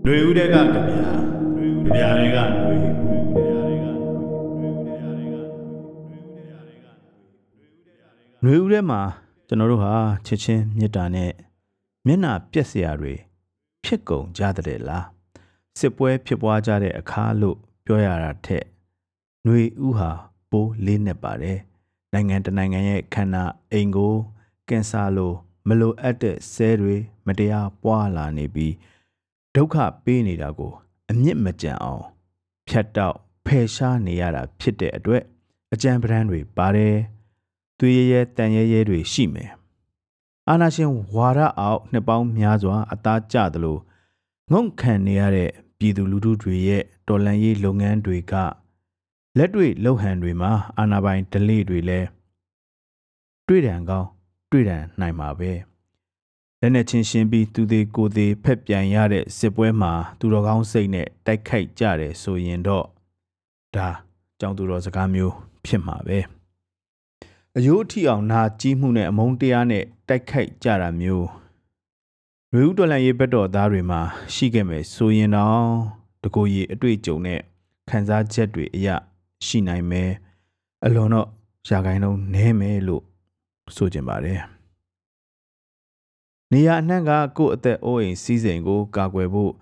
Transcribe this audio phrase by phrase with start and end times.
[0.06, 1.10] ။လွေဦးတဲ့ကကြပြာ။
[1.84, 2.76] ကြပြာတွေကလွေ
[8.44, 9.00] နွေဦးထဲမှာ
[9.48, 9.94] ကျွန်တော်တို့ဟာ
[10.26, 11.32] ချစ်ချင်းမေတ္တာနဲ့
[12.06, 13.14] မျက်နာပြက်စရာတွေ
[13.84, 15.06] ဖြစ်ကုန်ကြတဲ့လား
[15.78, 18.64] စစ်ပွဲဖြစ်ပွားကြတဲ့အခါလို့ပြောရတာထက်
[19.44, 20.10] ຫນွေဥဟာ
[20.50, 21.58] ပိုးလေးနဲ့ပါတယ်
[22.12, 24.14] နိုင်ငံတနိုင်ငံရဲ့ခန္ဓာအိမ်ကို
[24.68, 25.32] ကင်ဆာလို
[25.68, 26.96] မလိုအပ်တဲ့ဆဲတွေ
[27.26, 28.74] မတရားပွားလာနေပြီး
[29.56, 30.72] ဒုက္ခပေးနေတာကို
[31.10, 32.04] အမြင့်မကြံအောင်
[32.68, 33.16] ဖြတ်တောက်
[33.46, 35.22] ဖယ်ရှားနေရတာဖြစ်တဲ့အတွက်
[35.72, 36.96] အကြံပဒန်းတွေပါတယ်
[37.78, 39.50] သွေးရဲရဲတန်ရဲရဲတွေရှိမယ်
[40.48, 43.78] အာနာရှင်ဝါရအောင်နှစ်ပေါင်းများစွာ အသားကျသလို
[44.52, 48.34] ငုံခံနေရတဲ့ပြည်သူလူထုတွေရဲ့တော်လှန်ရေးလုပ်ငန်းတွေက
[49.38, 52.08] လက်တွေ့လှုပ်ဟန်တွေမှာအာနာပိုင်ဒလိတွေလည်း
[53.48, 54.08] တွေ့တံကောင်း
[54.50, 55.50] တွေ့တံနိုင်မှာပဲ
[56.62, 62.86] လက်နဲ့ချင်းရှင်းပြီးသူသေးကိုသေးဖက်ပြန်ရတဲ့စစ်ပွဲမှာသူတော်ကောင်းစိတ်နဲ့တိုက်ခိုက်ကြတယ်ဆိုရင်တော့
[63.74, 63.88] ဒါ
[64.40, 66.18] ကြောင်သူတော်စကားမျိုးဖြစ်မှာပဲ
[67.56, 71.26] အယိုးထီအောင်နာကြီးမှုနဲ့အမုန်းတရားနဲ့တိုက်ခိုက်ကြတာမျိုး
[72.52, 74.00] ရွေဦးတော်လန်ရေးဘက်တော်သားတွေမှာ
[74.34, 75.64] ရှိခဲ့မယ်ဆိုရင်တော့
[76.22, 77.40] တကိုကြီးအတွေ့အကြုံနဲ့
[77.88, 78.88] ခံစားချက်တွေအရ
[79.46, 80.10] ရှိနိုင်မယ်
[80.84, 81.28] အလွန်တော့
[81.68, 83.02] ရာဂိုင်းလုံးနဲမယ်လို့
[83.76, 84.40] ဆိုကြပါတယ်
[86.52, 89.52] နေရအနှံ့ကကိုယ့်အသက်အိုးအိမ်စီးစိမ်ကိုကာကွယ်ဖို့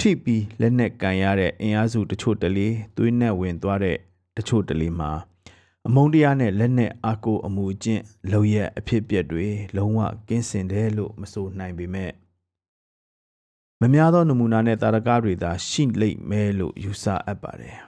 [0.00, 3.96] ထိပြီးလက်နက်ကန်ရတဲ့အင်အားစုတချို့တလေသွေးနဲ့ဝင်သွားတဲ့
[4.36, 5.10] တချို့တလေမှာ
[5.86, 12.12] အမုန်းတရားနဲ့လက်နက်အကိုအမှုအကျင့်လုံရက်အဖြစ်ပြက်တွေလုံးဝကင်းစင်တယ်လို့မဆိုနိုင်ပေမဲ့
[13.80, 17.78] မများသောနမူနာနဲ့တာရကတွေသာရှိလိမ့်မယ်လို့ယူဆအပ်ပါတယ်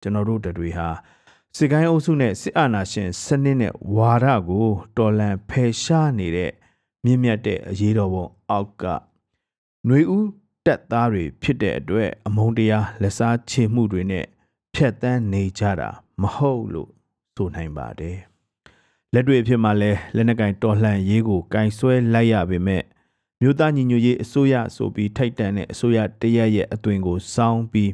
[0.00, 0.88] ကျွန်တော်တို့တွေဟာ
[1.56, 6.52] စစ်ကိုင်းအုပ်စုနဲ့စစ်အာဏာရှင်စနစ်နဲ့ဝါဒကိုတော်လန်ဖယ်ရှားနေတဲ့
[7.06, 10.28] မြင့်မြတ်တဲ့အရေးတော်ပုံအောက်ကຫນွေဦး
[10.66, 14.24] တက်သားတွေဖြစ်တဲ့အတွက်အမုန်းတရားလက်စားချေမှုတွေနဲ့
[14.74, 15.88] ဖြတ်တန်းနေကြတာ
[16.22, 16.90] မဟုတ်လို့
[17.36, 18.18] ဆိုနိုင်ပါတယ်
[19.12, 22.82] လက်တွေ့အဖြစ်မှာလဲလက်နက်ကင်တော်လှန်ရေးကိုကင်ဆွဲလိုက်ရပေမဲ့
[23.40, 27.90] မြို့သားညီညွတ်ရေးအစိုးရဆိုပြီးထိုက်တန်တဲ့အစိုးရတရက်ရဲ့အသွင်ကိုစောင်းပြီး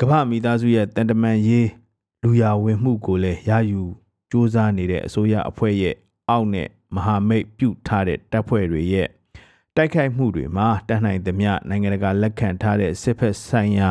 [0.00, 1.68] ကမ္ဘာမိသားစုရဲ့တန်တမန်ရေး
[2.22, 3.82] လူရဝင်မှုကိုလည်းရယူ
[4.30, 5.94] စူးစမ်းနေတဲ့အစိုးရအဖွဲ့ရဲ့
[6.28, 9.08] အောက်နဲ့ မဟာမိတ်ပြုထားတဲ့တပ်ဖွဲ့တွေရဲ့
[9.76, 13.88] တိုက်ခိုက်မှုတွေမှာတန်နိုင်သမျှနိုင်ငံတကာလက်ခံထားတဲ့စစ်ဖက်ဆိုင်ရာ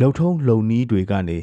[0.00, 1.38] လုံထုံးလုံနည်းတွေကနေ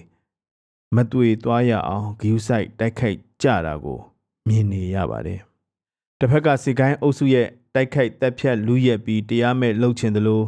[0.95, 3.99] မတွေ့သွားရအောင်ဂယူဆိုင်တိုက်ခိုက်ကြတာကို
[4.47, 5.39] မြင်နေရပါတယ်။
[6.19, 10.43] တစ်ဖက်ကစီကိုင်းအုပ်စုရဲ့တိုက်ခိုက်တပ်ဖြတ်လူရက်ပြီးတရားမဲ့လှုပ်ချင်သလို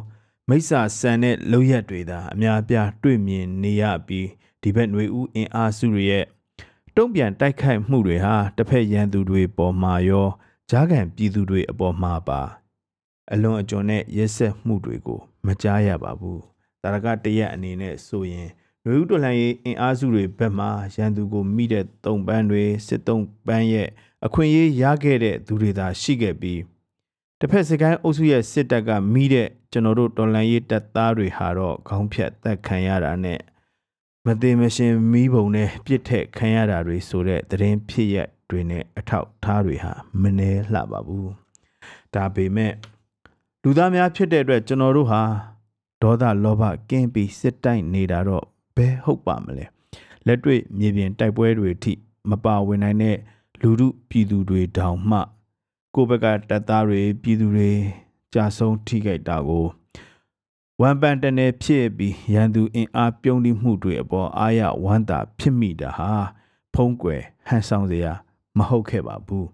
[0.49, 4.27] မိစ္ဆာဆန်တဲ့လှုပ်ရက်တွေသာအများပြားတွေ့မြင်နေရပြီး
[4.61, 6.25] ဒီဘက်ຫນွေဦးအင်အားစုတွေရဲ့
[7.01, 10.27] တုံ့ပြန်တိုက်ခိုက်မှုတွေဟာတစ်ဖက်ရန်သူတွေပေါ်မှာရော
[10.69, 12.41] ဂျားကန်ပြည်သူတွေအပေါ်မှာပါ
[13.31, 16.39] အလွန်အကျွံနဲ့ရက်ဆက်မှုတွေကို မကြားရပါဘူး။
[16.81, 18.49] တာရကတရက်အနေနဲ့ဆိုရင်
[18.83, 23.17] နွေဦးတော်လှန်ရေးအင်အားစုတွေဘက်မှရန်သူကိုမိတဲ့တုံပန်းတွေစစ်တုံ
[23.47, 23.87] ပန်းရဲ့
[24.25, 26.61] အခွင့်အရေးရခဲ့တဲ့သူတွေသာရှိခဲ့ပြီး
[27.39, 33.39] တစ်ဖက်စကိုင်းအုပ်စုရဲ့စစ်တပ်ကမိတဲ့ကျွန်တော်တို့တော်လှန်ရေးတပ်သားတွေဟာတော့ခေါင်းဖြတ်တက်ခံရတာနဲ့
[34.31, 41.31] မသေးမရှင်မီးပုံနဲ့ပြစ်ထက်ခံရတာတွေဆိုတဲ့သတင်းဖြစ်ရက်တွေနဲ့အထောက်ထားတွေဟာမနှဲလှပါဘူး
[42.13, 42.73] ဒါပေမဲ့
[43.63, 45.21] လူသားများဖြစ်တဲ့အတွက်ကျွန်တော်တို့ဟာ
[46.01, 48.45] ဒေါသလောဘကင်းပြီးစစ်တိုက်နေတာတော့
[48.75, 49.65] ဘယ်ဟုတ်ပါမလဲ
[50.25, 51.93] လက်တွေ့မြေပြင်တိုက်ပွဲတွေအထိ
[52.29, 53.17] မပါဝင်နိုင်တဲ့
[53.61, 55.19] လူမှုပြည်သူတွေတောင်မှ
[55.95, 57.71] ကိုယ့်ဘက်ကတပ်သားတွေပြည်သူတွေ
[58.33, 59.65] ကြာဆုံးထိခိုက်တာကို
[60.81, 66.13] ဝမ်ပန်တနေဖြစ်ပြီးရန်သူအင်အားပြုံးတိမှုတွေအပေါ်အားရဝမ်းသာဖြစ်မိတာဟာ
[66.73, 68.13] ဖုံးကွယ်ဟန်ဆောင်စရာ
[68.57, 69.47] မဟုတ်ခဲ့ပါဘူး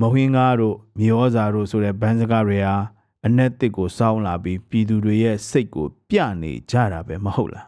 [0.00, 2.76] မဟင်းကားတို့မြေဩဇာတို့ဆိုတဲ့ဘန်းစကားတွေဟာ
[3.26, 7.66] အ내တစ်ကိုစောင်းလာပြီးပြည်သူတွေရဲ့စိတ်ကိုပြနေကြတာပဲမဟုတ်လား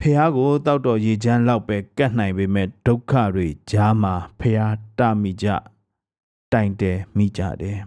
[0.00, 4.60] ဖះကိုတောက်တော်ရေချမ်းလောက်ပဲကတ်နိုင်ပေမဲ့ဒုက္ခတွေကြားမှာဖះ
[4.98, 5.46] တမိကြ
[6.52, 7.78] တိုင်တယ်မိကြတယ်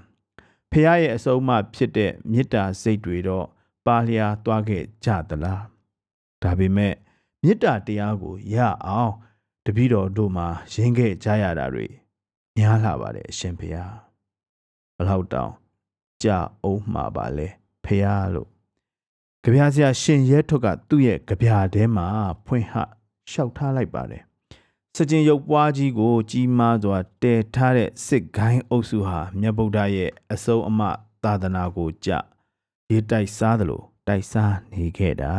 [0.72, 3.48] ဖះရဲ့အဆုံးအမဖြစ်တဲ့မေတ္တာစိတ်တွေတော့
[3.86, 5.64] ပါလျာသွားခဲ့ကြသလား
[6.42, 6.94] ဒါပေမဲ့
[7.44, 9.14] မေတ္တာတရားကိုရအောင်
[9.66, 11.88] တပည့်တော်တို့မှာရင်းခဲ့ကြရတာတွေ
[12.58, 13.76] များလာပါတယ်အရှင်ဖះ
[14.98, 15.52] ဘလောက်တောင်
[16.24, 17.48] ကြာအောင်မှာပါလဲ
[17.86, 18.50] ဖះလို့
[19.44, 22.08] ကြပြဆရာရှင်ရဲထွတ်ကသူ့ရဲ့ကြပြထဲမှာ
[22.46, 22.74] ဖွင့်ဟ
[23.30, 24.24] လျှောက်ထားလိုက်ပါတယ်
[24.96, 30.82] စကြင်ရုပ်ပွားကြီးကို ကြီးမားစွာတည်ထားတဲ့စစ်ကိုင်းအုပ်စုဟာမြတ်ဗုဒ္ဓရဲ့အစုံအမ
[31.24, 32.10] သာသနာကိုကြ
[32.94, 35.34] ရေးတိုက်စားသလိုတိုက်စားနေခဲ့တာ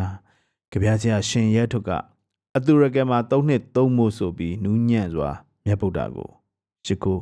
[0.71, 1.91] ကြပြဆရာရှင်ရဲထွတ်က
[2.57, 5.31] အတူရကဲမှာ၃နှစ်၃မို့ဆိုပြီးနူးညံ့စွာ
[5.65, 6.31] မြတ်ဗုဒ္ဓကို
[6.87, 7.19] ရှိကို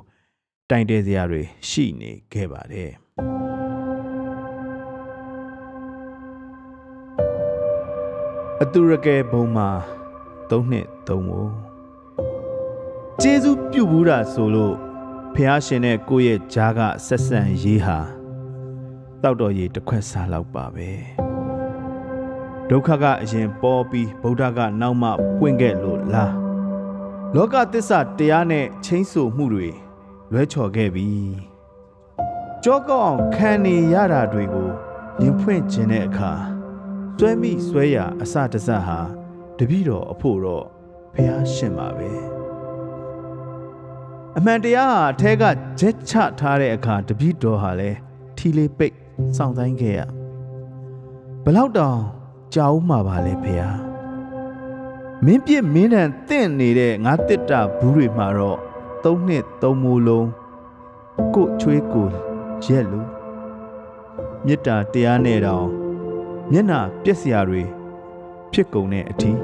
[0.70, 2.90] တိုင်တဲစရာတွေရှိနေခဲ့ပါတယ်
[8.62, 9.68] အတူရကယ်ဘုံမှာ
[10.50, 11.50] ၃နှစ်၃မို့
[13.22, 14.74] ကျေးဇူးပြုဘူးတာဆိုလို့
[15.34, 18.21] ဖះရှင်နဲ့ကိုယ့်ရဲ့ဂျားကဆက်ဆံရေးဟာ
[19.22, 20.90] တောက်တော်ရေးတစ်ခွက်စားလောက်ပါပဲ
[22.70, 25.08] ဒုက္ခကအရင်ပေါ်ပြီးဗုဒ္ဓကနောက်မှ
[25.38, 26.32] ပွင့်ခဲ့လို့လား
[27.34, 29.68] လောကသစ္စာတရားနဲ့ချင်းဆိုမှုတွေ
[30.32, 31.08] လွဲချော်ခဲ့ပြီ
[32.64, 34.70] ကြောကောက်အောင်ခံနေရတာတွေကို
[35.22, 36.32] ရင်ဖွင့်ခြင်းတဲ့အခါ
[37.18, 38.98] စွဲမိစွဲရအစတစဟာ
[39.58, 40.64] တပည့်တော်အဖို့တော့
[41.14, 42.10] ဖះရှင်ပါပဲ
[44.36, 45.44] အမှန်တရားဟာအထက်က
[45.80, 47.90] ဂျက်ချထားတဲ့အခါတပည့်တော်ဟာလဲ
[48.36, 49.01] ထီလေးပိတ်
[49.36, 50.00] စောင့်တိုင်းခဲ့ရ
[51.44, 51.98] ဘလောက်တောင်
[52.54, 53.62] ကြောက်မှပါလဲဖះ
[55.24, 58.58] မင်းပြစ်မင်းတန်တင့်နေတဲ့ငါတစ်တာဘူးတွေမှာတော့
[59.04, 60.28] သုံးနှစ်သုံးမိုးလုံး
[61.34, 62.08] ကို့ချွေးကို
[62.64, 63.08] ရက်လို့
[64.46, 65.68] မေတ္တာတရားနဲ့တောင်
[66.50, 67.62] မျက်နာပြက်စရာတွေ
[68.52, 69.38] ဖြစ်ကုန်တဲ့အထီး